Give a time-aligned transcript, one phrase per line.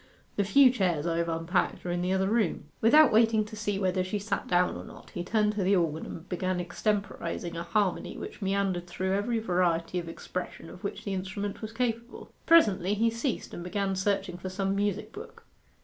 [0.35, 3.77] The few chairs I have unpacked are in the other room.' Without waiting to see
[3.77, 7.61] whether she sat down or not, he turned to the organ and began extemporizing a
[7.61, 12.31] harmony which meandered through every variety of expression of which the instrument was capable.
[12.47, 15.45] Presently he ceased and began searching for some music book.